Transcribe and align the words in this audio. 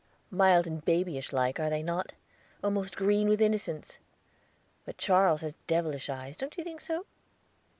"Mild 0.31 0.65
and 0.65 0.83
babyish 0.83 1.31
like, 1.31 1.59
are 1.59 1.69
they 1.69 1.83
not? 1.83 2.13
almost 2.63 2.97
green 2.97 3.29
with 3.29 3.39
innocence. 3.39 3.99
But 4.83 4.97
Charles 4.97 5.41
has 5.41 5.53
devilish 5.67 6.09
eyes, 6.09 6.37
don't 6.37 6.57
you 6.57 6.63
think 6.63 6.81
so?" 6.81 7.05